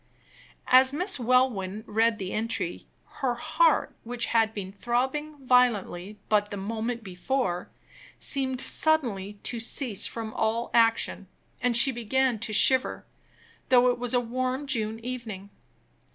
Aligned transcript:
As 0.65 0.91
Miss 0.91 1.19
Welwyn 1.19 1.83
read 1.85 2.17
the 2.17 2.31
entry, 2.31 2.87
her 3.17 3.35
heart, 3.35 3.95
which 4.03 4.25
had 4.33 4.51
been 4.51 4.71
throbbing 4.71 5.37
violently 5.45 6.17
but 6.27 6.49
the 6.49 6.57
moment 6.57 7.03
before, 7.03 7.69
seemed 8.17 8.59
suddenly 8.59 9.33
to 9.43 9.59
cease 9.59 10.07
from 10.07 10.33
all 10.33 10.71
action, 10.73 11.27
and 11.61 11.77
she 11.77 11.91
began 11.91 12.39
to 12.39 12.51
shiver, 12.51 13.05
though 13.69 13.89
it 13.91 13.99
was 13.99 14.15
a 14.15 14.19
warm 14.19 14.65
June 14.65 14.97
evening. 15.05 15.51